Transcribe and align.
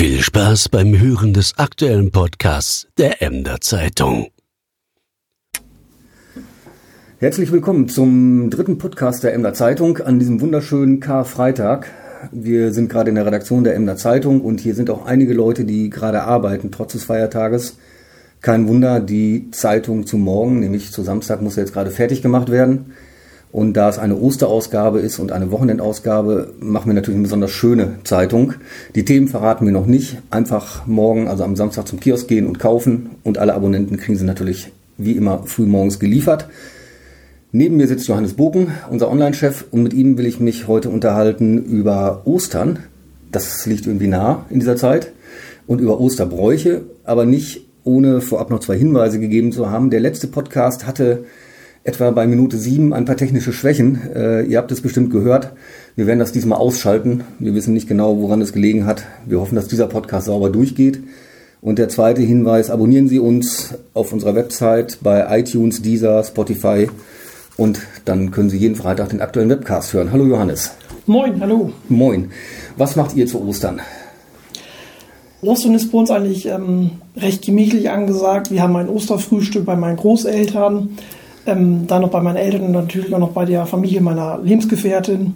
Viel 0.00 0.22
Spaß 0.22 0.70
beim 0.70 0.98
Hören 0.98 1.34
des 1.34 1.58
aktuellen 1.58 2.10
Podcasts 2.10 2.88
der 2.96 3.20
Emder 3.20 3.60
Zeitung. 3.60 4.28
Herzlich 7.18 7.52
willkommen 7.52 7.86
zum 7.86 8.48
dritten 8.48 8.78
Podcast 8.78 9.24
der 9.24 9.34
Emder 9.34 9.52
Zeitung 9.52 9.98
an 9.98 10.18
diesem 10.18 10.40
wunderschönen 10.40 11.00
Karfreitag. 11.00 11.90
Wir 12.32 12.72
sind 12.72 12.88
gerade 12.88 13.10
in 13.10 13.16
der 13.16 13.26
Redaktion 13.26 13.62
der 13.62 13.74
Emder 13.74 13.96
Zeitung 13.96 14.40
und 14.40 14.60
hier 14.60 14.74
sind 14.74 14.88
auch 14.88 15.04
einige 15.04 15.34
Leute, 15.34 15.66
die 15.66 15.90
gerade 15.90 16.22
arbeiten, 16.22 16.70
trotz 16.70 16.92
des 16.92 17.04
Feiertages. 17.04 17.76
Kein 18.40 18.68
Wunder, 18.68 19.00
die 19.00 19.50
Zeitung 19.50 20.06
zu 20.06 20.16
morgen, 20.16 20.60
nämlich 20.60 20.92
zu 20.92 21.02
Samstag, 21.02 21.42
muss 21.42 21.56
jetzt 21.56 21.74
gerade 21.74 21.90
fertig 21.90 22.22
gemacht 22.22 22.50
werden. 22.50 22.94
Und 23.52 23.74
da 23.74 23.88
es 23.88 23.98
eine 23.98 24.16
Osterausgabe 24.16 25.00
ist 25.00 25.18
und 25.18 25.32
eine 25.32 25.50
Wochenendausgabe, 25.50 26.52
machen 26.60 26.86
wir 26.86 26.94
natürlich 26.94 27.16
eine 27.16 27.24
besonders 27.24 27.50
schöne 27.50 27.98
Zeitung. 28.04 28.54
Die 28.94 29.04
Themen 29.04 29.26
verraten 29.26 29.66
wir 29.66 29.72
noch 29.72 29.86
nicht. 29.86 30.18
Einfach 30.30 30.86
morgen, 30.86 31.26
also 31.26 31.42
am 31.42 31.56
Samstag 31.56 31.88
zum 31.88 31.98
Kiosk 31.98 32.28
gehen 32.28 32.46
und 32.46 32.60
kaufen. 32.60 33.10
Und 33.24 33.38
alle 33.38 33.54
Abonnenten 33.54 33.96
kriegen 33.96 34.16
sie 34.16 34.24
natürlich 34.24 34.70
wie 34.98 35.12
immer 35.12 35.42
früh 35.46 35.66
morgens 35.66 35.98
geliefert. 35.98 36.48
Neben 37.50 37.76
mir 37.76 37.88
sitzt 37.88 38.06
Johannes 38.06 38.34
Boken, 38.34 38.68
unser 38.88 39.10
Online-Chef, 39.10 39.64
und 39.72 39.82
mit 39.82 39.92
ihm 39.94 40.16
will 40.16 40.26
ich 40.26 40.38
mich 40.38 40.68
heute 40.68 40.88
unterhalten 40.88 41.58
über 41.64 42.22
Ostern. 42.26 42.78
Das 43.32 43.66
liegt 43.66 43.86
irgendwie 43.86 44.06
nah 44.06 44.46
in 44.50 44.60
dieser 44.60 44.76
Zeit. 44.76 45.10
Und 45.66 45.80
über 45.80 45.98
Osterbräuche, 46.00 46.82
aber 47.02 47.24
nicht 47.24 47.66
ohne 47.82 48.20
vorab 48.20 48.50
noch 48.50 48.60
zwei 48.60 48.76
Hinweise 48.76 49.18
gegeben 49.18 49.50
zu 49.50 49.68
haben. 49.68 49.90
Der 49.90 49.98
letzte 49.98 50.28
Podcast 50.28 50.86
hatte 50.86 51.24
etwa 51.84 52.10
bei 52.10 52.26
Minute 52.26 52.56
sieben 52.58 52.92
ein 52.92 53.04
paar 53.04 53.16
technische 53.16 53.52
Schwächen. 53.52 54.00
Äh, 54.14 54.42
ihr 54.42 54.58
habt 54.58 54.70
es 54.72 54.80
bestimmt 54.80 55.10
gehört. 55.10 55.52
Wir 55.96 56.06
werden 56.06 56.18
das 56.18 56.32
diesmal 56.32 56.58
ausschalten. 56.58 57.24
Wir 57.38 57.54
wissen 57.54 57.74
nicht 57.74 57.88
genau, 57.88 58.20
woran 58.20 58.42
es 58.42 58.52
gelegen 58.52 58.86
hat. 58.86 59.04
Wir 59.26 59.40
hoffen, 59.40 59.54
dass 59.54 59.68
dieser 59.68 59.86
Podcast 59.86 60.26
sauber 60.26 60.50
durchgeht. 60.50 61.02
Und 61.62 61.78
der 61.78 61.88
zweite 61.88 62.22
Hinweis, 62.22 62.70
abonnieren 62.70 63.08
Sie 63.08 63.18
uns 63.18 63.74
auf 63.92 64.12
unserer 64.12 64.34
Website 64.34 64.98
bei 65.02 65.38
iTunes, 65.38 65.82
Deezer, 65.82 66.24
Spotify 66.24 66.88
und 67.58 67.80
dann 68.06 68.30
können 68.30 68.48
Sie 68.48 68.56
jeden 68.56 68.76
Freitag 68.76 69.10
den 69.10 69.20
aktuellen 69.20 69.50
Webcast 69.50 69.92
hören. 69.92 70.10
Hallo 70.10 70.24
Johannes. 70.24 70.72
Moin, 71.06 71.38
hallo. 71.40 71.72
Moin. 71.88 72.30
Was 72.78 72.96
macht 72.96 73.14
ihr 73.14 73.26
zu 73.26 73.46
Ostern? 73.46 73.80
Ostern 75.42 75.74
ist 75.74 75.92
bei 75.92 75.98
uns 75.98 76.10
eigentlich 76.10 76.46
ähm, 76.46 76.92
recht 77.16 77.44
gemächlich 77.44 77.90
angesagt. 77.90 78.50
Wir 78.50 78.62
haben 78.62 78.76
ein 78.76 78.88
Osterfrühstück 78.88 79.66
bei 79.66 79.76
meinen 79.76 79.96
Großeltern. 79.96 80.96
Ähm, 81.50 81.86
dann 81.86 82.02
noch 82.02 82.10
bei 82.10 82.20
meinen 82.20 82.36
Eltern 82.36 82.62
und 82.62 82.72
natürlich 82.72 83.12
auch 83.12 83.18
noch 83.18 83.32
bei 83.32 83.44
der 83.44 83.66
Familie 83.66 84.00
meiner 84.00 84.38
Lebensgefährtin. 84.42 85.34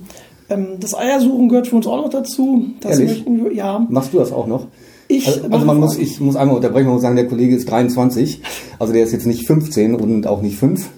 Ähm, 0.49 0.67
das 0.79 0.95
Eiersuchen 0.95 1.49
gehört 1.49 1.67
für 1.67 1.77
uns 1.77 1.87
auch 1.87 1.97
noch 1.97 2.11
dazu. 2.11 2.67
Das 2.81 2.99
Ehrlich? 2.99 3.19
möchten 3.27 3.45
wir, 3.45 3.55
ja. 3.55 3.85
Machst 3.89 4.13
du 4.13 4.19
das 4.19 4.33
auch 4.33 4.47
noch? 4.47 4.67
Ich 5.09 5.27
also, 5.27 5.45
also 5.51 5.67
man 5.67 5.79
muss, 5.79 5.99
ich 5.99 6.21
muss 6.21 6.37
einmal 6.37 6.57
unterbrechen 6.57 6.89
und 6.89 7.01
sagen, 7.01 7.17
der 7.17 7.27
Kollege 7.27 7.57
ist 7.57 7.69
23. 7.71 8.41
Also 8.79 8.93
der 8.93 9.05
ist 9.05 9.13
jetzt 9.13 9.27
nicht 9.27 9.47
15 9.47 9.95
und 9.95 10.27
auch 10.27 10.41
nicht 10.41 10.57
5. 10.57 10.89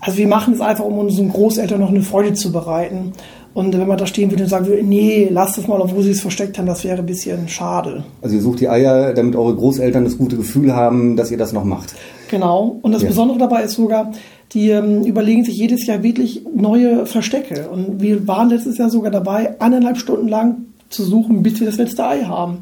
Also 0.00 0.18
wir 0.18 0.28
machen 0.28 0.54
es 0.54 0.60
einfach, 0.60 0.84
um 0.84 0.98
unseren 0.98 1.30
Großeltern 1.30 1.80
noch 1.80 1.90
eine 1.90 2.02
Freude 2.02 2.34
zu 2.34 2.52
bereiten. 2.52 3.12
Und 3.52 3.76
wenn 3.76 3.88
man 3.88 3.98
da 3.98 4.06
stehen 4.06 4.30
würde 4.30 4.44
und 4.44 4.48
sagen 4.48 4.66
würde, 4.66 4.82
nee, 4.82 5.28
lasst 5.30 5.58
es 5.58 5.66
mal, 5.66 5.80
obwohl 5.80 6.02
sie 6.02 6.10
es 6.10 6.20
versteckt 6.20 6.56
haben, 6.56 6.66
das 6.66 6.84
wäre 6.84 6.98
ein 6.98 7.06
bisschen 7.06 7.48
schade. 7.48 8.04
Also 8.22 8.36
ihr 8.36 8.42
sucht 8.42 8.60
die 8.60 8.68
Eier, 8.68 9.12
damit 9.12 9.34
eure 9.34 9.54
Großeltern 9.56 10.04
das 10.04 10.18
gute 10.18 10.36
Gefühl 10.36 10.74
haben, 10.74 11.16
dass 11.16 11.30
ihr 11.30 11.38
das 11.38 11.52
noch 11.52 11.64
macht. 11.64 11.94
Genau. 12.30 12.78
Und 12.82 12.92
das 12.92 13.02
ja. 13.02 13.08
Besondere 13.08 13.38
dabei 13.38 13.64
ist 13.64 13.74
sogar, 13.74 14.12
die 14.52 14.70
ähm, 14.70 15.02
überlegen 15.02 15.44
sich 15.44 15.56
jedes 15.56 15.86
Jahr 15.86 16.02
wirklich 16.02 16.44
neue 16.54 17.06
Verstecke. 17.06 17.68
Und 17.68 18.00
wir 18.00 18.28
waren 18.28 18.50
letztes 18.50 18.78
Jahr 18.78 18.90
sogar 18.90 19.10
dabei, 19.10 19.60
eineinhalb 19.60 19.98
Stunden 19.98 20.28
lang 20.28 20.66
zu 20.88 21.04
suchen, 21.04 21.42
bis 21.42 21.58
wir 21.58 21.66
das 21.66 21.76
letzte 21.76 22.06
Ei 22.06 22.22
haben. 22.22 22.58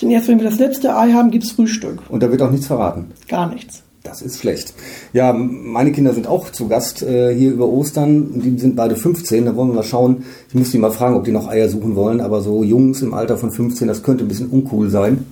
Denn 0.00 0.10
erst 0.10 0.26
wenn 0.28 0.38
wir 0.38 0.48
das 0.48 0.58
letzte 0.58 0.96
Ei 0.96 1.12
haben, 1.12 1.30
gibt 1.30 1.44
es 1.44 1.52
Frühstück. 1.52 2.00
Und 2.08 2.22
da 2.22 2.30
wird 2.30 2.42
auch 2.42 2.50
nichts 2.50 2.66
verraten. 2.66 3.06
Gar 3.28 3.52
nichts. 3.52 3.82
Das 4.02 4.20
ist 4.20 4.40
schlecht. 4.40 4.74
Ja, 5.12 5.32
meine 5.32 5.92
Kinder 5.92 6.12
sind 6.12 6.26
auch 6.26 6.50
zu 6.50 6.66
Gast 6.66 7.02
äh, 7.02 7.32
hier 7.34 7.52
über 7.52 7.68
Ostern. 7.68 8.40
Die 8.40 8.58
sind 8.58 8.74
beide 8.74 8.96
15. 8.96 9.44
Da 9.44 9.54
wollen 9.54 9.68
wir 9.68 9.76
mal 9.76 9.84
schauen. 9.84 10.24
Ich 10.48 10.54
muss 10.54 10.72
die 10.72 10.78
mal 10.78 10.90
fragen, 10.90 11.14
ob 11.14 11.24
die 11.24 11.30
noch 11.30 11.48
Eier 11.48 11.68
suchen 11.68 11.94
wollen. 11.94 12.20
Aber 12.20 12.40
so 12.40 12.64
Jungs 12.64 13.00
im 13.02 13.14
Alter 13.14 13.38
von 13.38 13.52
15, 13.52 13.86
das 13.86 14.02
könnte 14.02 14.24
ein 14.24 14.28
bisschen 14.28 14.48
uncool 14.48 14.90
sein. 14.90 15.24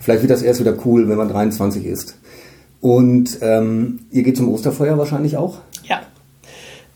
Vielleicht 0.00 0.22
wird 0.22 0.30
das 0.30 0.42
erst 0.42 0.60
wieder 0.60 0.76
cool, 0.86 1.08
wenn 1.08 1.18
man 1.18 1.28
23 1.28 1.84
ist. 1.84 2.16
Und 2.80 3.38
ähm, 3.42 4.00
ihr 4.10 4.22
geht 4.22 4.36
zum 4.36 4.48
Osterfeuer 4.48 4.96
wahrscheinlich 4.96 5.36
auch? 5.36 5.58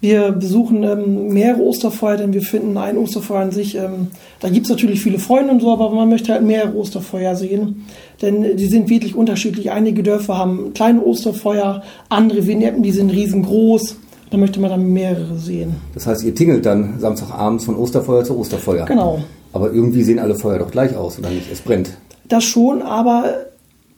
Wir 0.00 0.32
besuchen 0.32 0.82
ähm, 0.82 1.28
mehrere 1.28 1.60
Osterfeuer, 1.62 2.16
denn 2.16 2.32
wir 2.32 2.40
finden 2.40 2.76
ein 2.78 2.96
Osterfeuer 2.96 3.40
an 3.40 3.50
sich, 3.50 3.76
ähm, 3.76 4.08
da 4.40 4.48
gibt 4.48 4.64
es 4.64 4.70
natürlich 4.70 5.02
viele 5.02 5.18
Freunde 5.18 5.52
und 5.52 5.60
so, 5.60 5.70
aber 5.70 5.90
man 5.90 6.08
möchte 6.08 6.32
halt 6.32 6.42
mehrere 6.42 6.74
Osterfeuer 6.74 7.36
sehen, 7.36 7.84
denn 8.22 8.56
die 8.56 8.66
sind 8.66 8.88
wirklich 8.88 9.14
unterschiedlich. 9.14 9.70
Einige 9.70 10.02
Dörfer 10.02 10.38
haben 10.38 10.72
kleine 10.72 11.04
Osterfeuer, 11.04 11.82
andere 12.08 12.46
Vignetten, 12.46 12.82
die 12.82 12.92
sind 12.92 13.10
riesengroß. 13.10 13.96
Da 14.30 14.36
möchte 14.36 14.60
man 14.60 14.70
dann 14.70 14.92
mehrere 14.92 15.36
sehen. 15.36 15.74
Das 15.92 16.06
heißt, 16.06 16.22
ihr 16.22 16.34
tingelt 16.34 16.64
dann 16.64 17.00
Samstagabends 17.00 17.64
von 17.64 17.74
Osterfeuer 17.74 18.22
zu 18.22 18.38
Osterfeuer. 18.38 18.86
Genau. 18.86 19.20
Aber 19.52 19.72
irgendwie 19.72 20.04
sehen 20.04 20.20
alle 20.20 20.36
Feuer 20.36 20.60
doch 20.60 20.70
gleich 20.70 20.96
aus, 20.96 21.18
oder 21.18 21.30
nicht? 21.30 21.50
Es 21.50 21.60
brennt. 21.60 21.90
Das 22.28 22.44
schon, 22.44 22.80
aber 22.80 23.34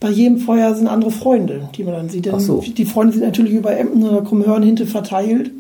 bei 0.01 0.09
jedem 0.09 0.39
Feuer 0.39 0.75
sind 0.75 0.89
andere 0.89 1.11
Freunde, 1.11 1.69
die 1.77 1.85
man 1.85 1.95
dann 1.95 2.09
sieht. 2.09 2.27
Denn 2.27 2.41
so. 2.41 2.65
Die 2.67 2.85
Freunde 2.87 3.13
sind 3.13 3.23
natürlich 3.23 3.53
über 3.53 3.77
Emden 3.77 4.03
oder 4.03 4.23
Krummhörn 4.23 4.63
hinter 4.63 4.87
verteilt. 4.87 5.51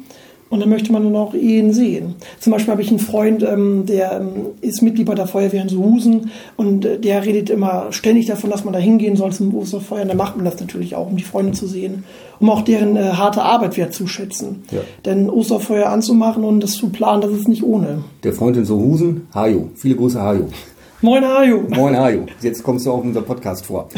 Und 0.52 0.60
dann 0.60 0.68
möchte 0.68 0.92
man 0.92 1.02
dann 1.02 1.16
auch 1.16 1.32
ihn 1.32 1.72
sehen. 1.72 2.14
Zum 2.38 2.52
Beispiel 2.52 2.72
habe 2.72 2.82
ich 2.82 2.90
einen 2.90 2.98
Freund, 2.98 3.42
ähm, 3.42 3.86
der 3.86 4.20
ähm, 4.20 4.48
ist 4.60 4.82
Mitglied 4.82 5.06
bei 5.06 5.14
der 5.14 5.26
Feuerwehr 5.26 5.62
in 5.62 5.70
Suhusen 5.70 6.30
und 6.58 6.84
äh, 6.84 6.98
der 6.98 7.24
redet 7.24 7.48
immer 7.48 7.86
ständig 7.90 8.26
davon, 8.26 8.50
dass 8.50 8.62
man 8.62 8.74
da 8.74 8.78
hingehen 8.78 9.16
soll 9.16 9.32
zum 9.32 9.54
Osterfeuer. 9.54 10.02
Und 10.02 10.08
dann 10.08 10.18
macht 10.18 10.36
man 10.36 10.44
das 10.44 10.60
natürlich 10.60 10.94
auch, 10.94 11.06
um 11.06 11.16
die 11.16 11.22
Freunde 11.22 11.52
zu 11.52 11.66
sehen, 11.66 12.04
um 12.38 12.50
auch 12.50 12.60
deren 12.60 12.96
äh, 12.96 13.12
harte 13.14 13.40
Arbeit 13.40 13.78
wertzuschätzen. 13.78 14.64
Ja. 14.70 14.80
Denn 15.06 15.30
Osterfeuer 15.30 15.88
anzumachen 15.88 16.44
und 16.44 16.60
das 16.60 16.72
zu 16.72 16.90
planen, 16.90 17.22
das 17.22 17.32
ist 17.32 17.48
nicht 17.48 17.62
ohne. 17.62 18.04
Der 18.22 18.34
Freund 18.34 18.58
in 18.58 18.66
Suhusen, 18.66 19.28
Hajo. 19.34 19.70
Viele 19.74 19.96
Grüße, 19.96 20.20
Hajo. 20.20 20.48
Moin, 21.00 21.24
Hajo. 21.24 21.62
Moin, 21.70 21.96
Hajo. 21.96 22.26
Jetzt 22.42 22.62
kommst 22.62 22.84
du 22.84 22.92
auch 22.92 23.00
in 23.00 23.08
unser 23.08 23.22
Podcast 23.22 23.64
vor. 23.64 23.88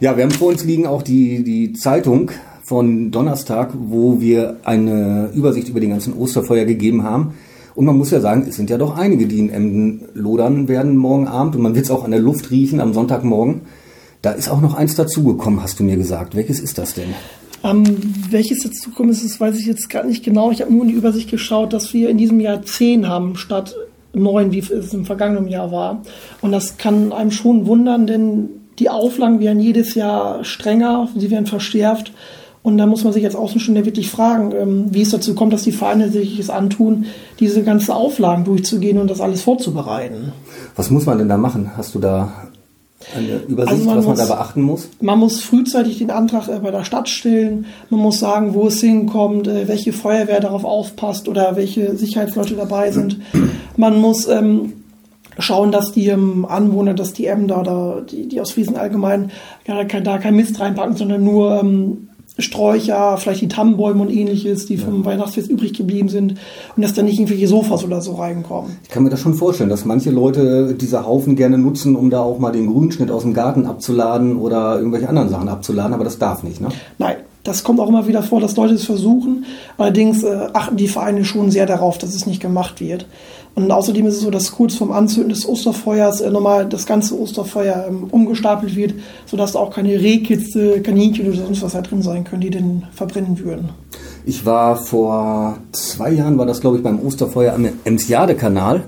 Ja, 0.00 0.16
wir 0.16 0.24
haben 0.24 0.32
vor 0.32 0.48
uns 0.48 0.64
liegen 0.64 0.84
auch 0.84 1.02
die, 1.02 1.44
die 1.44 1.74
Zeitung 1.74 2.32
von 2.72 3.10
Donnerstag, 3.10 3.74
wo 3.78 4.22
wir 4.22 4.56
eine 4.64 5.28
Übersicht 5.34 5.68
über 5.68 5.78
die 5.78 5.88
ganzen 5.88 6.14
Osterfeuer 6.14 6.64
gegeben 6.64 7.02
haben. 7.02 7.34
Und 7.74 7.84
man 7.84 7.98
muss 7.98 8.10
ja 8.10 8.20
sagen, 8.20 8.46
es 8.48 8.56
sind 8.56 8.70
ja 8.70 8.78
doch 8.78 8.96
einige, 8.96 9.26
die 9.26 9.40
in 9.40 9.50
Emden 9.50 10.08
lodern 10.14 10.68
werden 10.68 10.96
morgen 10.96 11.28
Abend. 11.28 11.54
Und 11.54 11.60
man 11.60 11.74
wird 11.74 11.84
es 11.84 11.90
auch 11.90 12.02
an 12.02 12.12
der 12.12 12.20
Luft 12.20 12.50
riechen 12.50 12.80
am 12.80 12.94
Sonntagmorgen. 12.94 13.60
Da 14.22 14.30
ist 14.30 14.48
auch 14.48 14.62
noch 14.62 14.72
eins 14.72 14.94
dazugekommen, 14.94 15.62
hast 15.62 15.80
du 15.80 15.84
mir 15.84 15.98
gesagt. 15.98 16.34
Welches 16.34 16.60
ist 16.60 16.78
das 16.78 16.94
denn? 16.94 17.10
Ähm, 17.62 17.84
welches 18.30 18.62
dazugekommen 18.62 19.12
ist, 19.12 19.22
das 19.22 19.38
weiß 19.38 19.58
ich 19.58 19.66
jetzt 19.66 19.90
gar 19.90 20.04
nicht 20.04 20.24
genau. 20.24 20.50
Ich 20.50 20.62
habe 20.62 20.72
nur 20.72 20.84
in 20.84 20.88
die 20.88 20.94
Übersicht 20.94 21.30
geschaut, 21.30 21.74
dass 21.74 21.92
wir 21.92 22.08
in 22.08 22.16
diesem 22.16 22.40
Jahr 22.40 22.62
zehn 22.62 23.06
haben 23.06 23.36
statt 23.36 23.76
neun, 24.14 24.50
wie 24.50 24.60
es 24.60 24.94
im 24.94 25.04
vergangenen 25.04 25.46
Jahr 25.46 25.70
war. 25.70 26.00
Und 26.40 26.52
das 26.52 26.78
kann 26.78 27.12
einem 27.12 27.32
schon 27.32 27.66
wundern, 27.66 28.06
denn 28.06 28.48
die 28.78 28.88
Auflagen 28.88 29.40
werden 29.40 29.60
jedes 29.60 29.94
Jahr 29.94 30.42
strenger, 30.42 31.10
sie 31.14 31.30
werden 31.30 31.46
verschärft. 31.46 32.12
Und 32.62 32.78
da 32.78 32.86
muss 32.86 33.02
man 33.02 33.12
sich 33.12 33.24
als 33.24 33.34
Außenstehender 33.34 33.84
wirklich 33.84 34.08
fragen, 34.08 34.52
ähm, 34.52 34.86
wie 34.90 35.02
es 35.02 35.10
dazu 35.10 35.34
kommt, 35.34 35.52
dass 35.52 35.64
die 35.64 35.72
Vereine 35.72 36.10
sich 36.10 36.38
es 36.38 36.48
antun, 36.48 37.06
diese 37.40 37.64
ganzen 37.64 37.90
Auflagen 37.90 38.44
durchzugehen 38.44 38.98
und 38.98 39.10
das 39.10 39.20
alles 39.20 39.42
vorzubereiten. 39.42 40.32
Was 40.76 40.90
muss 40.90 41.06
man 41.06 41.18
denn 41.18 41.28
da 41.28 41.36
machen? 41.36 41.72
Hast 41.76 41.94
du 41.94 41.98
da 41.98 42.32
eine 43.16 43.42
Übersicht, 43.48 43.72
also 43.72 43.86
was 43.86 43.94
man 43.96 44.04
muss, 44.04 44.18
da 44.18 44.34
beachten 44.34 44.62
muss? 44.62 44.88
Man 45.00 45.18
muss 45.18 45.40
frühzeitig 45.40 45.98
den 45.98 46.10
Antrag 46.10 46.46
äh, 46.46 46.60
bei 46.60 46.70
der 46.70 46.84
Stadt 46.84 47.08
stellen. 47.08 47.66
Man 47.90 47.98
muss 47.98 48.20
sagen, 48.20 48.54
wo 48.54 48.68
es 48.68 48.80
hinkommt, 48.80 49.48
äh, 49.48 49.66
welche 49.66 49.92
Feuerwehr 49.92 50.40
darauf 50.40 50.64
aufpasst 50.64 51.28
oder 51.28 51.56
welche 51.56 51.96
Sicherheitsleute 51.96 52.54
dabei 52.54 52.92
sind. 52.92 53.18
Man 53.76 54.00
muss 54.00 54.28
ähm, 54.28 54.74
schauen, 55.38 55.72
dass 55.72 55.92
die 55.92 56.08
ähm, 56.08 56.44
Anwohner, 56.44 56.94
dass 56.94 57.12
die 57.12 57.26
Emder 57.26 57.60
oder 57.60 58.02
die, 58.02 58.28
die 58.28 58.40
aus 58.40 58.52
Friesen 58.52 58.76
allgemein 58.76 59.30
ja, 59.66 59.82
da 59.84 60.18
kein 60.18 60.36
Mist 60.36 60.60
reinpacken, 60.60 60.96
sondern 60.96 61.24
nur 61.24 61.60
ähm, 61.60 62.08
Sträucher, 62.38 63.16
vielleicht 63.18 63.42
die 63.42 63.48
Tannenbäume 63.48 64.02
und 64.02 64.10
ähnliches, 64.10 64.66
die 64.66 64.78
vom 64.78 65.00
ja. 65.00 65.04
Weihnachtsfest 65.04 65.50
übrig 65.50 65.74
geblieben 65.74 66.08
sind 66.08 66.36
und 66.76 66.82
dass 66.82 66.94
da 66.94 67.02
nicht 67.02 67.18
irgendwelche 67.18 67.46
Sofas 67.46 67.84
oder 67.84 68.00
so 68.00 68.14
reinkommen. 68.14 68.78
Ich 68.84 68.88
kann 68.88 69.02
mir 69.02 69.10
das 69.10 69.20
schon 69.20 69.34
vorstellen, 69.34 69.68
dass 69.68 69.84
manche 69.84 70.10
Leute 70.10 70.74
diese 70.74 71.04
Haufen 71.06 71.36
gerne 71.36 71.58
nutzen, 71.58 71.94
um 71.94 72.08
da 72.10 72.20
auch 72.20 72.38
mal 72.38 72.52
den 72.52 72.72
Grünschnitt 72.72 73.10
aus 73.10 73.22
dem 73.22 73.34
Garten 73.34 73.66
abzuladen 73.66 74.36
oder 74.36 74.78
irgendwelche 74.78 75.08
anderen 75.08 75.28
Sachen 75.28 75.48
abzuladen, 75.48 75.92
aber 75.92 76.04
das 76.04 76.18
darf 76.18 76.42
nicht, 76.42 76.60
ne? 76.60 76.68
Nein, 76.98 77.16
das 77.44 77.64
kommt 77.64 77.80
auch 77.80 77.88
immer 77.88 78.06
wieder 78.06 78.22
vor, 78.22 78.40
dass 78.40 78.56
Leute 78.56 78.74
es 78.74 78.84
versuchen. 78.84 79.46
Allerdings 79.76 80.22
äh, 80.22 80.48
achten 80.52 80.76
die 80.76 80.88
Vereine 80.88 81.24
schon 81.24 81.50
sehr 81.50 81.66
darauf, 81.66 81.98
dass 81.98 82.14
es 82.14 82.26
nicht 82.26 82.40
gemacht 82.40 82.80
wird. 82.80 83.06
Und 83.54 83.70
außerdem 83.70 84.06
ist 84.06 84.14
es 84.14 84.20
so, 84.20 84.30
dass 84.30 84.52
kurz 84.52 84.76
vorm 84.76 84.92
Anzünden 84.92 85.30
des 85.30 85.46
Osterfeuers 85.46 86.20
äh, 86.20 86.30
nochmal 86.30 86.68
das 86.68 86.86
ganze 86.86 87.18
Osterfeuer 87.18 87.86
ähm, 87.88 88.04
umgestapelt 88.10 88.76
wird, 88.76 88.94
sodass 89.26 89.52
da 89.52 89.58
auch 89.58 89.70
keine 89.70 89.92
Rehkitze, 90.00 90.80
Kaninchen 90.80 91.28
oder 91.28 91.38
sonst 91.38 91.62
was 91.62 91.72
da 91.72 91.82
drin 91.82 92.02
sein 92.02 92.24
können, 92.24 92.40
die 92.40 92.50
den 92.50 92.84
verbrennen 92.92 93.38
würden. 93.40 93.70
Ich 94.24 94.46
war 94.46 94.76
vor 94.76 95.58
zwei 95.72 96.12
Jahren, 96.12 96.38
war 96.38 96.46
das 96.46 96.60
glaube 96.60 96.76
ich 96.76 96.82
beim 96.82 97.00
Osterfeuer 97.00 97.54
am 97.54 97.68
Emsjade-Kanal. 97.84 98.84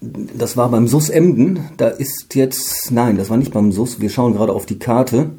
Das 0.00 0.56
war 0.56 0.68
beim 0.68 0.86
SUS 0.86 1.08
Emden. 1.08 1.60
Da 1.76 1.88
ist 1.88 2.34
jetzt, 2.34 2.92
nein, 2.92 3.16
das 3.16 3.30
war 3.30 3.36
nicht 3.36 3.52
beim 3.52 3.72
SUS. 3.72 4.00
Wir 4.00 4.10
schauen 4.10 4.34
gerade 4.34 4.52
auf 4.52 4.64
die 4.64 4.78
Karte. 4.78 5.30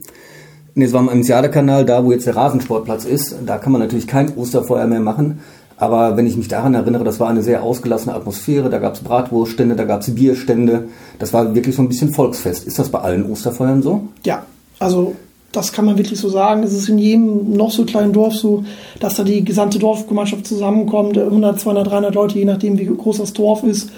Nee, 0.79 0.85
es 0.85 0.93
war 0.93 1.01
am 1.01 1.09
Enziade-Kanal, 1.09 1.83
da 1.83 2.05
wo 2.05 2.13
jetzt 2.13 2.25
der 2.25 2.37
Rasensportplatz 2.37 3.03
ist. 3.03 3.35
Da 3.45 3.57
kann 3.57 3.73
man 3.73 3.81
natürlich 3.81 4.07
kein 4.07 4.33
Osterfeuer 4.37 4.87
mehr 4.87 5.01
machen. 5.01 5.41
Aber 5.75 6.15
wenn 6.15 6.25
ich 6.25 6.37
mich 6.37 6.47
daran 6.47 6.73
erinnere, 6.73 7.03
das 7.03 7.19
war 7.19 7.27
eine 7.27 7.41
sehr 7.41 7.63
ausgelassene 7.63 8.15
Atmosphäre. 8.15 8.69
Da 8.69 8.79
gab 8.79 8.93
es 8.93 9.01
Bratwurststände, 9.01 9.75
da 9.75 9.83
gab 9.83 9.99
es 9.99 10.15
Bierstände. 10.15 10.85
Das 11.19 11.33
war 11.33 11.53
wirklich 11.53 11.75
so 11.75 11.81
ein 11.81 11.89
bisschen 11.89 12.13
Volksfest. 12.13 12.65
Ist 12.65 12.79
das 12.79 12.87
bei 12.87 12.99
allen 12.99 13.29
Osterfeuern 13.29 13.81
so? 13.81 14.03
Ja, 14.23 14.43
also 14.79 15.15
das 15.51 15.73
kann 15.73 15.83
man 15.83 15.97
wirklich 15.97 16.17
so 16.17 16.29
sagen. 16.29 16.63
Es 16.63 16.71
ist 16.71 16.87
in 16.87 16.97
jedem 16.97 17.57
noch 17.57 17.71
so 17.71 17.83
kleinen 17.83 18.13
Dorf 18.13 18.35
so, 18.35 18.63
dass 19.01 19.15
da 19.15 19.25
die 19.25 19.43
gesamte 19.43 19.79
Dorfgemeinschaft 19.79 20.47
zusammenkommt. 20.47 21.17
100, 21.17 21.59
200, 21.59 21.87
300 21.87 22.15
Leute, 22.15 22.39
je 22.39 22.45
nachdem, 22.45 22.79
wie 22.79 22.85
groß 22.85 23.17
das 23.17 23.33
Dorf 23.33 23.63
ist. 23.63 23.89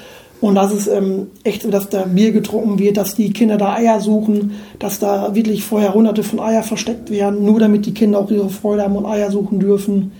Und 0.41 0.55
das 0.55 0.73
ist 0.73 0.88
ähm, 0.88 1.27
echt 1.43 1.61
so, 1.61 1.69
dass 1.69 1.89
da 1.89 2.03
Bier 2.05 2.31
getrunken 2.31 2.79
wird, 2.79 2.97
dass 2.97 3.15
die 3.15 3.31
Kinder 3.31 3.57
da 3.57 3.75
Eier 3.75 4.01
suchen, 4.01 4.53
dass 4.79 4.97
da 4.97 5.35
wirklich 5.35 5.63
vorher 5.63 5.93
hunderte 5.93 6.23
von 6.23 6.39
Eier 6.39 6.63
versteckt 6.63 7.11
werden, 7.11 7.45
nur 7.45 7.59
damit 7.59 7.85
die 7.85 7.93
Kinder 7.93 8.17
auch 8.17 8.31
ihre 8.31 8.49
Freude 8.49 8.81
haben 8.81 8.95
und 8.95 9.05
Eier 9.05 9.31
suchen 9.31 9.59
dürfen. 9.59 10.11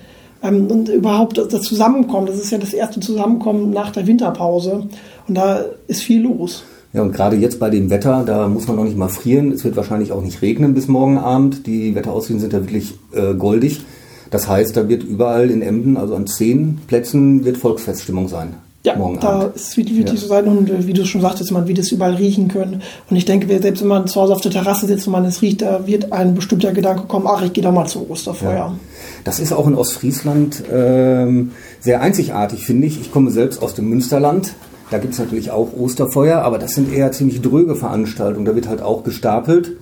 Ähm, 0.44 0.68
und 0.68 0.90
überhaupt 0.90 1.40
das 1.40 1.64
Zusammenkommen, 1.64 2.28
das 2.28 2.38
ist 2.38 2.52
ja 2.52 2.60
das 2.60 2.74
erste 2.74 3.00
Zusammenkommen 3.00 3.72
nach 3.72 3.90
der 3.90 4.06
Winterpause. 4.06 4.88
Und 5.28 5.36
da 5.36 5.66
ist 5.88 6.04
viel 6.04 6.22
los. 6.22 6.64
Ja, 6.94 7.02
und 7.02 7.14
gerade 7.14 7.38
jetzt 7.38 7.60
bei 7.60 7.72
dem 7.72 7.90
Wetter, 7.90 8.24
da 8.24 8.48
muss 8.48 8.68
man 8.68 8.76
noch 8.76 8.84
nicht 8.84 8.98
mal 8.98 9.10
frieren. 9.10 9.52
Es 9.52 9.64
wird 9.64 9.76
wahrscheinlich 9.76 10.12
auch 10.12 10.22
nicht 10.22 10.44
regnen 10.44 10.76
bis 10.76 10.88
morgen 10.88 11.18
Abend. 11.18 11.66
Die 11.66 11.96
Wetteraussichten 11.96 12.40
sind 12.40 12.54
ja 12.54 12.60
wirklich 12.60 12.94
äh, 13.14 13.34
goldig. 13.34 13.82
Das 14.30 14.48
heißt, 14.48 14.78
da 14.78 14.88
wird 14.88 15.04
überall 15.04 15.50
in 15.50 15.64
Emden, 15.64 15.98
also 15.98 16.16
an 16.16 16.28
zehn 16.28 16.80
Plätzen, 16.88 17.44
wird 17.44 17.58
Volksfeststimmung 17.58 18.28
sein. 18.28 18.56
Ja, 18.84 18.96
morgen 18.96 19.20
da 19.20 19.42
Abend. 19.42 19.56
ist 19.56 19.78
wirklich 19.78 20.00
ja. 20.00 20.16
so 20.16 20.26
sein 20.26 20.48
und 20.48 20.88
wie 20.88 20.94
du 20.94 21.06
schon 21.06 21.22
sagtest, 21.22 21.52
man 21.52 21.68
wird 21.68 21.78
es 21.78 21.92
überall 21.92 22.16
riechen 22.16 22.48
können. 22.48 22.82
Und 23.10 23.16
ich 23.16 23.26
denke, 23.26 23.48
selbst 23.62 23.82
wenn 23.82 23.88
man 23.88 24.08
zu 24.08 24.20
Hause 24.20 24.34
auf 24.34 24.42
der 24.42 24.52
Terrasse 24.52 24.88
sitzt 24.88 25.06
und 25.06 25.14
man 25.14 25.24
es 25.26 25.44
riecht, 25.44 25.62
da 25.62 25.86
wird 25.86 26.12
ein 26.12 26.34
bestimmter 26.34 26.72
Gedanke 26.72 27.04
kommen, 27.04 27.28
ach, 27.30 27.44
ich 27.44 27.54
gehe 27.54 27.64
doch 27.64 27.72
mal 27.72 27.86
zum 27.86 28.10
Osterfeuer. 28.10 28.56
Ja. 28.56 28.76
Das 29.24 29.40
ist 29.40 29.54
auch 29.54 29.68
in 29.68 29.76
Ostfriesland 29.76 30.64
ähm, 30.74 31.52
sehr 31.80 32.02
einzigartig, 32.02 32.66
finde 32.66 32.88
ich. 32.88 33.00
Ich 33.00 33.12
komme 33.12 33.30
selbst 33.30 33.62
aus 33.62 33.76
dem 33.76 33.88
Münsterland. 33.88 34.54
Da 34.90 34.98
gibt 34.98 35.14
es 35.14 35.20
natürlich 35.20 35.52
auch 35.52 35.74
Osterfeuer, 35.78 36.40
aber 36.40 36.58
das 36.58 36.74
sind 36.74 36.92
eher 36.92 37.12
ziemlich 37.12 37.40
dröge 37.42 37.76
Veranstaltungen. 37.76 38.46
Da 38.46 38.56
wird 38.56 38.68
halt 38.68 38.82
auch 38.82 39.04
gestapelt. 39.04 39.78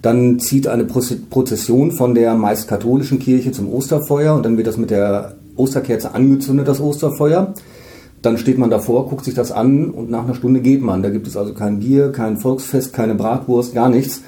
Dann 0.00 0.38
zieht 0.38 0.68
eine 0.68 0.84
Prozession 0.84 1.92
von 1.92 2.14
der 2.14 2.34
meist 2.34 2.66
katholischen 2.66 3.18
Kirche 3.18 3.52
zum 3.52 3.70
Osterfeuer 3.70 4.34
und 4.34 4.44
dann 4.44 4.56
wird 4.56 4.66
das 4.66 4.78
mit 4.78 4.90
der 4.90 5.34
Osterkerze 5.56 6.14
angezündet, 6.14 6.66
das 6.66 6.80
Osterfeuer. 6.80 7.52
Dann 8.22 8.38
steht 8.38 8.58
man 8.58 8.70
davor, 8.70 9.08
guckt 9.08 9.24
sich 9.24 9.34
das 9.34 9.52
an 9.52 9.90
und 9.90 10.10
nach 10.10 10.24
einer 10.24 10.34
Stunde 10.34 10.60
geht 10.60 10.82
man. 10.82 11.02
Da 11.02 11.10
gibt 11.10 11.26
es 11.26 11.36
also 11.36 11.54
kein 11.54 11.80
Bier, 11.80 12.10
kein 12.10 12.36
Volksfest, 12.36 12.92
keine 12.92 13.14
Bratwurst, 13.14 13.74
gar 13.74 13.88
nichts. 13.88 14.22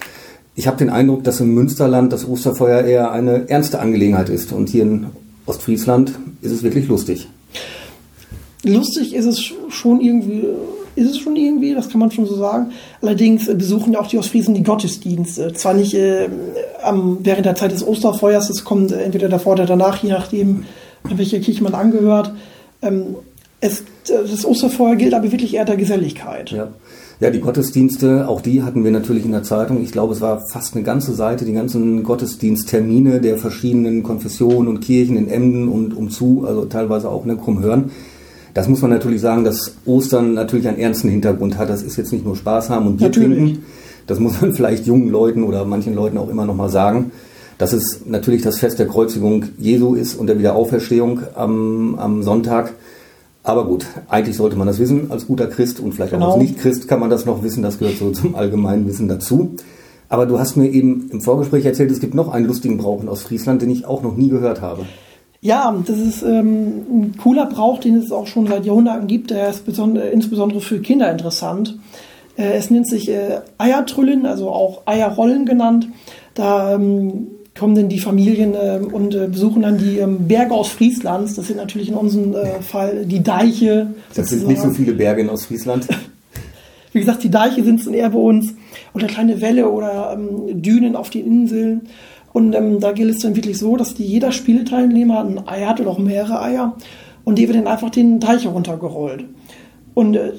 Ich 0.54 0.66
habe 0.66 0.76
den 0.76 0.90
Eindruck, 0.90 1.24
dass 1.24 1.40
im 1.40 1.54
Münsterland 1.54 2.12
das 2.12 2.28
Osterfeuer 2.28 2.82
eher 2.82 3.12
eine 3.12 3.48
ernste 3.48 3.80
Angelegenheit 3.80 4.28
ist 4.28 4.52
und 4.52 4.68
hier 4.68 4.82
in 4.82 5.06
Ostfriesland 5.46 6.12
ist 6.42 6.52
es 6.52 6.62
wirklich 6.62 6.88
lustig 6.88 7.28
lustig 8.64 9.14
ist 9.14 9.26
es 9.26 9.42
schon 9.68 10.00
irgendwie, 10.00 10.44
ist 10.96 11.10
es 11.10 11.18
schon 11.18 11.36
irgendwie, 11.36 11.74
das 11.74 11.88
kann 11.88 12.00
man 12.00 12.10
schon 12.10 12.26
so 12.26 12.36
sagen. 12.36 12.72
Allerdings 13.00 13.46
besuchen 13.46 13.92
ja 13.92 14.00
auch 14.00 14.06
die 14.06 14.18
Ostfriesen 14.18 14.54
die 14.54 14.62
Gottesdienste. 14.62 15.52
Zwar 15.52 15.74
nicht 15.74 15.94
äh, 15.94 16.28
am, 16.82 17.18
während 17.22 17.46
der 17.46 17.54
Zeit 17.54 17.72
des 17.72 17.86
Osterfeuers, 17.86 18.48
das 18.48 18.64
kommt 18.64 18.92
entweder 18.92 19.28
davor 19.28 19.54
oder 19.54 19.66
danach, 19.66 20.02
je 20.02 20.10
nachdem, 20.10 20.64
welcher 21.04 21.40
Kirche 21.40 21.62
man 21.62 21.74
angehört. 21.74 22.32
Ähm, 22.82 23.16
es, 23.60 23.84
das 24.06 24.44
Osterfeuer 24.44 24.96
gilt 24.96 25.14
aber 25.14 25.30
wirklich 25.30 25.54
eher 25.54 25.64
der 25.64 25.76
Geselligkeit. 25.76 26.50
Ja. 26.50 26.68
Ja, 27.20 27.28
die 27.28 27.40
Gottesdienste, 27.40 28.26
auch 28.26 28.40
die 28.40 28.62
hatten 28.62 28.82
wir 28.82 28.90
natürlich 28.90 29.26
in 29.26 29.32
der 29.32 29.42
Zeitung. 29.42 29.82
Ich 29.82 29.92
glaube, 29.92 30.14
es 30.14 30.22
war 30.22 30.40
fast 30.50 30.74
eine 30.74 30.82
ganze 30.82 31.12
Seite, 31.12 31.44
die 31.44 31.52
ganzen 31.52 32.02
Gottesdiensttermine 32.02 33.20
der 33.20 33.36
verschiedenen 33.36 34.02
Konfessionen 34.02 34.68
und 34.68 34.80
Kirchen 34.80 35.18
in 35.18 35.28
Emden 35.28 35.68
und 35.68 35.94
umzu, 35.94 36.44
also 36.46 36.64
teilweise 36.64 37.10
auch 37.10 37.22
in 37.22 37.28
der 37.28 37.36
Krummhörn. 37.36 37.90
Das 38.54 38.68
muss 38.68 38.80
man 38.80 38.90
natürlich 38.90 39.20
sagen, 39.20 39.44
dass 39.44 39.76
Ostern 39.84 40.32
natürlich 40.32 40.66
einen 40.66 40.78
ernsten 40.78 41.10
Hintergrund 41.10 41.58
hat. 41.58 41.68
Das 41.68 41.82
ist 41.82 41.98
jetzt 41.98 42.10
nicht 42.10 42.24
nur 42.24 42.36
Spaß 42.36 42.70
haben 42.70 42.86
und 42.86 42.96
Bier 42.96 43.08
natürlich. 43.08 43.38
trinken. 43.38 43.62
Das 44.06 44.18
muss 44.18 44.40
man 44.40 44.54
vielleicht 44.54 44.86
jungen 44.86 45.10
Leuten 45.10 45.42
oder 45.44 45.66
manchen 45.66 45.94
Leuten 45.94 46.16
auch 46.16 46.30
immer 46.30 46.46
noch 46.46 46.56
mal 46.56 46.70
sagen. 46.70 47.12
Dass 47.58 47.74
es 47.74 48.00
natürlich 48.06 48.40
das 48.40 48.58
Fest 48.58 48.78
der 48.78 48.88
Kreuzigung 48.88 49.44
Jesu 49.58 49.94
ist 49.94 50.14
und 50.14 50.26
der 50.26 50.38
Wiederauferstehung 50.38 51.20
am, 51.34 51.96
am 51.98 52.22
Sonntag. 52.22 52.72
Aber 53.42 53.66
gut, 53.66 53.86
eigentlich 54.08 54.36
sollte 54.36 54.56
man 54.56 54.66
das 54.66 54.78
wissen 54.78 55.10
als 55.10 55.26
guter 55.26 55.46
Christ 55.46 55.80
und 55.80 55.92
vielleicht 55.92 56.12
genau. 56.12 56.28
auch 56.28 56.32
als 56.34 56.42
Nicht-Christ 56.42 56.88
kann 56.88 57.00
man 57.00 57.10
das 57.10 57.24
noch 57.24 57.42
wissen. 57.42 57.62
Das 57.62 57.78
gehört 57.78 57.96
so 57.96 58.10
zum 58.10 58.34
allgemeinen 58.34 58.86
Wissen 58.86 59.08
dazu. 59.08 59.56
Aber 60.08 60.26
du 60.26 60.38
hast 60.38 60.56
mir 60.56 60.68
eben 60.68 61.08
im 61.10 61.20
Vorgespräch 61.20 61.64
erzählt, 61.64 61.90
es 61.90 62.00
gibt 62.00 62.14
noch 62.14 62.28
einen 62.28 62.46
lustigen 62.46 62.78
Brauch 62.78 63.06
aus 63.06 63.22
Friesland, 63.22 63.62
den 63.62 63.70
ich 63.70 63.86
auch 63.86 64.02
noch 64.02 64.16
nie 64.16 64.28
gehört 64.28 64.60
habe. 64.60 64.84
Ja, 65.40 65.74
das 65.86 65.98
ist 65.98 66.22
ähm, 66.22 66.82
ein 66.90 67.14
cooler 67.16 67.46
Brauch, 67.46 67.78
den 67.78 67.96
es 67.96 68.12
auch 68.12 68.26
schon 68.26 68.46
seit 68.46 68.66
Jahrhunderten 68.66 69.06
gibt. 69.06 69.30
Der 69.30 69.48
ist 69.48 69.66
insbesondere 69.66 70.60
für 70.60 70.80
Kinder 70.80 71.10
interessant. 71.10 71.78
Äh, 72.36 72.52
es 72.52 72.70
nennt 72.70 72.88
sich 72.88 73.08
äh, 73.08 73.40
Eiertrüllen, 73.56 74.26
also 74.26 74.50
auch 74.50 74.82
Eierrollen 74.84 75.46
genannt. 75.46 75.88
Da 76.34 76.74
ähm, 76.74 77.28
kommen 77.60 77.74
dann 77.74 77.90
die 77.90 78.00
Familien 78.00 78.54
äh, 78.54 78.80
und 78.80 79.14
äh, 79.14 79.28
besuchen 79.28 79.62
dann 79.62 79.76
die 79.76 79.98
ähm, 79.98 80.26
Berge 80.26 80.54
aus 80.54 80.70
Friesland. 80.70 81.36
Das 81.36 81.46
sind 81.46 81.58
natürlich 81.58 81.90
in 81.90 81.94
unserem 81.94 82.34
äh, 82.34 82.62
Fall 82.62 83.04
die 83.04 83.22
Deiche. 83.22 83.88
Das 84.14 84.30
sind 84.30 84.48
nicht 84.48 84.62
so 84.62 84.70
viele 84.70 84.94
Berge 84.94 85.20
in 85.20 85.28
Ostfriesland. 85.28 85.86
Wie 86.92 87.00
gesagt, 87.00 87.22
die 87.22 87.30
Deiche 87.30 87.62
sind 87.62 87.78
es 87.78 87.86
eher 87.86 88.08
bei 88.08 88.18
uns. 88.18 88.54
Oder 88.94 89.08
kleine 89.08 89.42
Wälle 89.42 89.68
oder 89.68 90.14
ähm, 90.14 90.62
Dünen 90.62 90.96
auf 90.96 91.10
den 91.10 91.26
Inseln. 91.26 91.82
Und 92.32 92.54
ähm, 92.54 92.80
da 92.80 92.92
gilt 92.92 93.14
es 93.14 93.22
dann 93.22 93.36
wirklich 93.36 93.58
so, 93.58 93.76
dass 93.76 93.94
die, 93.94 94.06
jeder 94.06 94.32
Spielteilnehmer 94.32 95.22
ein 95.22 95.46
Ei 95.46 95.66
hat 95.66 95.80
oder 95.80 95.90
auch 95.90 95.98
mehrere 95.98 96.42
Eier 96.42 96.76
und 97.24 97.36
die 97.36 97.46
wird 97.46 97.58
dann 97.58 97.66
einfach 97.66 97.90
den 97.90 98.20
Teich 98.20 98.44
heruntergerollt. 98.44 99.24
Und 99.92 100.16
äh, 100.16 100.32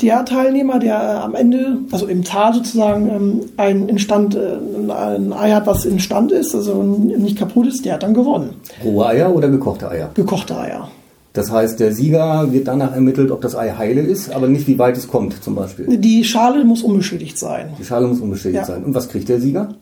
der 0.00 0.24
Teilnehmer, 0.24 0.78
der 0.78 0.94
äh, 0.94 1.24
am 1.24 1.34
Ende, 1.34 1.78
also 1.90 2.06
im 2.06 2.24
Tal 2.24 2.54
sozusagen, 2.54 3.08
ähm, 3.08 3.40
ein, 3.56 3.88
Instand, 3.88 4.34
äh, 4.34 4.56
ein 4.92 5.32
Ei 5.32 5.52
hat, 5.52 5.66
was 5.66 5.84
in 5.84 6.00
Stand 6.00 6.32
ist, 6.32 6.54
also 6.54 6.82
nicht 6.82 7.38
kaputt 7.38 7.66
ist, 7.66 7.84
der 7.84 7.94
hat 7.94 8.02
dann 8.02 8.14
gewonnen. 8.14 8.50
Rohe 8.84 9.06
Eier 9.06 9.34
oder 9.34 9.48
gekochte 9.48 9.90
Eier? 9.90 10.10
Gekochte 10.14 10.56
Eier. 10.58 10.88
Das 11.32 11.50
heißt, 11.50 11.80
der 11.80 11.92
Sieger 11.92 12.50
wird 12.50 12.66
danach 12.66 12.94
ermittelt, 12.94 13.30
ob 13.30 13.42
das 13.42 13.54
Ei 13.54 13.70
heile 13.76 14.00
ist, 14.00 14.30
aber 14.34 14.48
nicht 14.48 14.66
wie 14.66 14.78
weit 14.78 14.96
es 14.96 15.08
kommt 15.08 15.42
zum 15.42 15.54
Beispiel. 15.54 15.98
Die 15.98 16.24
Schale 16.24 16.64
muss 16.64 16.82
unbeschädigt 16.82 17.38
sein. 17.38 17.74
Die 17.78 17.84
Schale 17.84 18.06
muss 18.06 18.20
unbeschädigt 18.20 18.60
ja. 18.60 18.64
sein. 18.64 18.84
Und 18.84 18.94
was 18.94 19.08
kriegt 19.10 19.28
der 19.28 19.38
Sieger? 19.38 19.74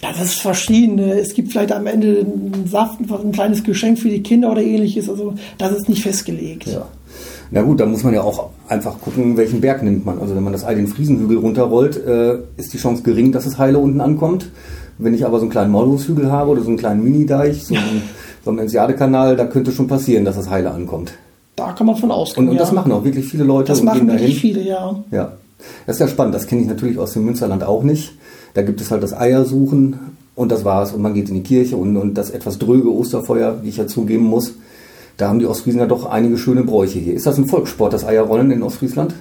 Das 0.00 0.22
ist 0.22 0.40
verschiedene. 0.40 1.18
Es 1.18 1.34
gibt 1.34 1.52
vielleicht 1.52 1.72
am 1.72 1.86
Ende 1.86 2.20
einen 2.20 2.66
Saft, 2.66 3.00
ein 3.00 3.32
kleines 3.32 3.62
Geschenk 3.62 3.98
für 3.98 4.08
die 4.08 4.22
Kinder 4.22 4.50
oder 4.50 4.62
ähnliches. 4.62 5.10
Also 5.10 5.34
das 5.58 5.72
ist 5.72 5.88
nicht 5.88 6.02
festgelegt. 6.02 6.66
Ja. 6.66 6.86
Na 7.50 7.62
gut, 7.62 7.80
da 7.80 7.86
muss 7.86 8.02
man 8.02 8.14
ja 8.14 8.22
auch 8.22 8.50
einfach 8.68 9.00
gucken, 9.00 9.36
welchen 9.36 9.60
Berg 9.60 9.82
nimmt 9.82 10.04
man. 10.04 10.20
Also 10.20 10.34
wenn 10.34 10.42
man 10.42 10.52
das 10.52 10.64
Ei 10.64 10.74
den 10.74 10.88
Friesenhügel 10.88 11.38
runterrollt, 11.38 11.96
äh, 12.04 12.38
ist 12.56 12.72
die 12.72 12.78
Chance 12.78 13.02
gering, 13.02 13.32
dass 13.32 13.46
es 13.46 13.58
heile 13.58 13.78
unten 13.78 14.00
ankommt. 14.00 14.50
Wenn 14.98 15.14
ich 15.14 15.26
aber 15.26 15.38
so 15.38 15.42
einen 15.42 15.50
kleinen 15.50 15.72
Maulwurfshügel 15.72 16.30
habe 16.32 16.50
oder 16.50 16.62
so 16.62 16.68
einen 16.68 16.78
kleinen 16.78 17.04
Mini-Deich, 17.04 17.66
so 17.66 17.74
einen, 17.74 18.02
so 18.44 18.50
einen 18.50 18.60
Ensiadekanal, 18.60 19.36
da 19.36 19.44
könnte 19.44 19.72
schon 19.72 19.86
passieren, 19.86 20.24
dass 20.24 20.36
das 20.36 20.48
heile 20.48 20.70
ankommt. 20.70 21.12
Da 21.54 21.72
kann 21.72 21.86
man 21.86 21.96
von 21.96 22.10
ausgehen. 22.10 22.46
Und, 22.46 22.52
und 22.52 22.60
das 22.60 22.72
machen 22.72 22.92
auch 22.92 23.04
wirklich 23.04 23.26
viele 23.26 23.44
Leute. 23.44 23.68
Das 23.68 23.82
machen 23.82 24.08
wirklich 24.08 24.40
viele, 24.40 24.62
ja. 24.62 25.04
Ja. 25.10 25.32
Das 25.86 25.96
ist 25.96 26.00
ja 26.00 26.08
spannend. 26.08 26.34
Das 26.34 26.46
kenne 26.46 26.62
ich 26.62 26.68
natürlich 26.68 26.98
aus 26.98 27.12
dem 27.12 27.24
Münsterland 27.24 27.64
auch 27.64 27.82
nicht. 27.82 28.12
Da 28.54 28.62
gibt 28.62 28.80
es 28.80 28.90
halt 28.90 29.02
das 29.02 29.14
Eiersuchen 29.14 29.96
und 30.34 30.52
das 30.52 30.64
war's. 30.64 30.92
Und 30.92 31.02
man 31.02 31.14
geht 31.14 31.28
in 31.28 31.34
die 31.34 31.42
Kirche 31.42 31.76
und, 31.76 31.96
und 31.96 32.14
das 32.14 32.30
etwas 32.30 32.58
dröge 32.58 32.92
Osterfeuer, 32.92 33.62
wie 33.62 33.68
ich 33.68 33.78
ja 33.78 33.86
zugeben 33.86 34.24
muss. 34.24 34.54
Da 35.16 35.28
haben 35.28 35.38
die 35.38 35.46
Ostfriesen 35.46 35.80
ja 35.80 35.86
doch 35.86 36.06
einige 36.06 36.36
schöne 36.36 36.62
Bräuche 36.62 36.98
hier. 36.98 37.14
Ist 37.14 37.26
das 37.26 37.38
ein 37.38 37.46
Volkssport, 37.46 37.92
das 37.92 38.04
Eierrollen 38.04 38.50
in 38.50 38.62
Ostfriesland? 38.62 39.14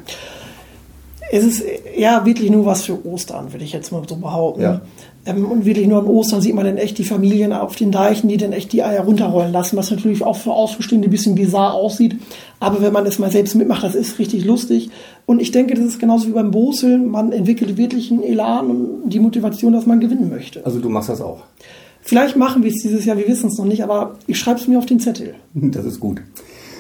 Es 1.31 1.43
ist 1.43 1.63
ja 1.97 2.25
wirklich 2.25 2.51
nur 2.51 2.65
was 2.65 2.83
für 2.83 3.05
Ostern, 3.05 3.51
würde 3.51 3.65
ich 3.65 3.73
jetzt 3.73 3.91
mal 3.91 4.01
so 4.07 4.15
behaupten. 4.15 4.61
Ja. 4.61 4.81
Ähm, 5.25 5.45
und 5.45 5.65
wirklich 5.65 5.87
nur 5.87 5.99
an 5.99 6.05
Ostern 6.05 6.41
sieht 6.41 6.53
man 6.53 6.65
dann 6.65 6.77
echt 6.77 6.97
die 6.97 7.03
Familien 7.03 7.51
auf 7.51 7.75
den 7.75 7.91
Deichen, 7.91 8.27
die 8.27 8.37
dann 8.37 8.53
echt 8.53 8.73
die 8.73 8.83
Eier 8.83 9.03
runterrollen 9.03 9.51
lassen, 9.51 9.75
was 9.75 9.89
natürlich 9.89 10.23
auch 10.23 10.35
für 10.35 10.51
Außenstehende 10.51 11.07
ein 11.07 11.11
bisschen 11.11 11.35
bizarr 11.35 11.73
aussieht. 11.73 12.17
Aber 12.59 12.81
wenn 12.81 12.93
man 12.93 13.05
es 13.05 13.17
mal 13.17 13.31
selbst 13.31 13.55
mitmacht, 13.55 13.83
das 13.83 13.95
ist 13.95 14.19
richtig 14.19 14.45
lustig. 14.45 14.89
Und 15.25 15.41
ich 15.41 15.51
denke, 15.51 15.73
das 15.73 15.85
ist 15.85 15.99
genauso 15.99 16.27
wie 16.27 16.33
beim 16.33 16.51
Boseln. 16.51 17.09
Man 17.09 17.31
entwickelt 17.31 17.77
wirklich 17.77 18.11
einen 18.11 18.21
Elan 18.21 18.69
und 18.69 19.09
die 19.09 19.19
Motivation, 19.19 19.73
dass 19.73 19.85
man 19.85 19.99
gewinnen 19.99 20.29
möchte. 20.29 20.63
Also 20.65 20.79
du 20.79 20.89
machst 20.89 21.09
das 21.09 21.21
auch? 21.21 21.39
Vielleicht 22.05 22.35
machen 22.35 22.62
wir 22.62 22.69
es 22.69 22.83
dieses 22.83 23.03
Jahr, 23.03 23.17
wir 23.17 23.27
wissen 23.27 23.47
es 23.47 23.57
noch 23.57 23.65
nicht, 23.65 23.83
aber 23.83 24.15
ich 24.27 24.38
schreibe 24.38 24.59
es 24.59 24.67
mir 24.67 24.77
auf 24.77 24.85
den 24.85 25.00
Zettel. 25.00 25.33
Das 25.53 25.85
ist 25.85 26.00
gut. 26.00 26.21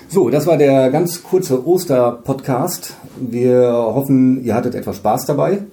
So, 0.07 0.29
das 0.29 0.45
war 0.45 0.57
der 0.57 0.91
ganz 0.91 1.23
kurze 1.23 1.67
Oster-Podcast. 1.67 2.93
Wir 3.19 3.71
hoffen, 3.73 4.43
ihr 4.43 4.53
hattet 4.53 4.75
etwas 4.75 4.97
Spaß 4.97 5.25
dabei 5.25 5.63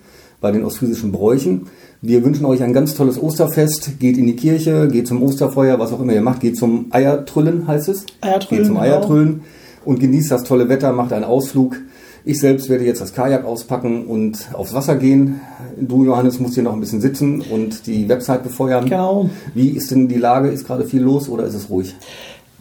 bei 0.41 0.51
den 0.53 0.65
ostfriesischen 0.65 1.13
Bräuchen. 1.13 1.67
Wir 2.01 2.25
wünschen 2.25 2.47
euch 2.47 2.63
ein 2.63 2.73
ganz 2.73 2.95
tolles 2.95 3.23
Osterfest. 3.23 4.01
Geht 4.01 4.17
in 4.17 4.27
die 4.27 4.37
Kirche, 4.37 4.89
geht 4.89 5.07
zum 5.07 5.23
Osterfeuer, 5.23 5.79
was 5.79 5.93
auch 5.93 6.01
immer 6.01 6.15
ihr 6.15 6.23
macht. 6.23 6.41
Geht 6.41 6.57
zum 6.57 6.87
Eiertrüllen, 6.91 7.69
heißt 7.69 7.91
es? 7.91 8.07
Eiertrüllen. 8.23 8.63
Geht 8.63 8.67
zum 8.67 8.77
genau. 8.77 8.87
Eiertrüllen 8.87 9.43
und 9.85 10.01
genießt 10.01 10.31
das 10.31 10.45
tolle 10.45 10.71
Wetter, 10.71 10.93
macht 10.95 11.13
einen 11.13 11.25
Ausflug. 11.25 11.77
Ich 12.25 12.39
selbst 12.39 12.69
werde 12.69 12.85
jetzt 12.85 13.01
das 13.01 13.15
Kajak 13.15 13.45
auspacken 13.45 14.07
und 14.07 14.49
aufs 14.53 14.75
Wasser 14.75 14.97
gehen. 14.97 15.41
Du, 15.81 16.05
Johannes, 16.05 16.39
musst 16.39 16.55
hier 16.55 16.63
noch 16.63 16.73
ein 16.73 16.81
bisschen 16.81 17.01
sitzen 17.01 17.41
und 17.41 17.87
die 17.87 18.09
Website 18.09 18.45
befeuern. 18.45 18.85
Genau. 18.85 19.29
Wie 19.55 19.71
ist 19.71 19.91
denn 19.91 20.09
die 20.09 20.19
Lage? 20.19 20.49
Ist 20.49 20.67
gerade 20.67 20.85
viel 20.85 21.03
los 21.03 21.29
oder 21.29 21.45
ist 21.45 21.55
es 21.55 21.69
ruhig? 21.69 21.95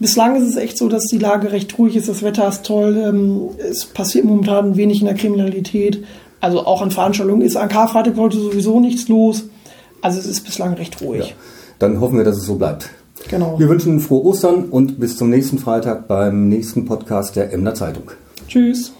Bislang 0.00 0.34
ist 0.34 0.48
es 0.48 0.56
echt 0.56 0.78
so, 0.78 0.88
dass 0.88 1.06
die 1.06 1.18
Lage 1.18 1.52
recht 1.52 1.78
ruhig 1.78 1.94
ist. 1.94 2.08
Das 2.08 2.22
Wetter 2.24 2.48
ist 2.48 2.64
toll. 2.64 2.96
Ähm, 2.96 3.50
es 3.58 3.86
passiert 3.86 4.24
momentan 4.24 4.76
wenig 4.76 5.00
in 5.00 5.06
der 5.06 5.14
Kriminalität. 5.14 6.04
Also 6.40 6.66
auch 6.66 6.82
an 6.82 6.90
Veranstaltungen 6.90 7.42
ist 7.42 7.56
an 7.56 7.68
Karfreitag 7.68 8.16
heute 8.16 8.36
sowieso 8.36 8.80
nichts 8.80 9.06
los. 9.06 9.44
Also 10.00 10.18
es 10.18 10.26
ist 10.26 10.40
bislang 10.40 10.74
recht 10.74 11.00
ruhig. 11.00 11.28
Ja. 11.28 11.34
Dann 11.78 12.00
hoffen 12.00 12.16
wir, 12.16 12.24
dass 12.24 12.36
es 12.36 12.46
so 12.46 12.56
bleibt. 12.56 12.90
Genau. 13.28 13.60
Wir 13.60 13.68
wünschen 13.68 14.00
frohe 14.00 14.24
Ostern 14.24 14.64
und 14.64 14.98
bis 14.98 15.16
zum 15.16 15.30
nächsten 15.30 15.58
Freitag 15.58 16.08
beim 16.08 16.48
nächsten 16.48 16.84
Podcast 16.84 17.36
der 17.36 17.52
Emder 17.52 17.76
Zeitung. 17.76 18.10
Tschüss. 18.48 18.92